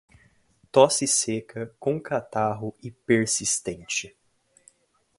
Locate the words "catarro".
2.01-2.73